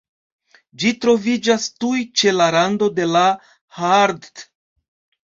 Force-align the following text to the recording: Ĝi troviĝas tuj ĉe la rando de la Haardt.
Ĝi 0.83 0.91
troviĝas 1.03 1.67
tuj 1.83 1.99
ĉe 2.21 2.33
la 2.37 2.47
rando 2.55 2.87
de 3.01 3.05
la 3.17 3.21
Haardt. 3.81 4.43